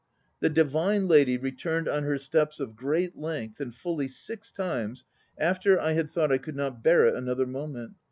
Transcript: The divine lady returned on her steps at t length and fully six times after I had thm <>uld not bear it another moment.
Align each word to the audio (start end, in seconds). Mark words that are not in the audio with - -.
The 0.39 0.49
divine 0.49 1.07
lady 1.07 1.37
returned 1.37 1.87
on 1.87 2.01
her 2.05 2.17
steps 2.17 2.59
at 2.59 2.75
t 2.75 3.11
length 3.13 3.59
and 3.59 3.71
fully 3.71 4.07
six 4.07 4.51
times 4.51 5.05
after 5.37 5.79
I 5.79 5.91
had 5.91 6.07
thm 6.09 6.31
<>uld 6.43 6.55
not 6.55 6.81
bear 6.83 7.05
it 7.05 7.13
another 7.13 7.45
moment. 7.45 7.93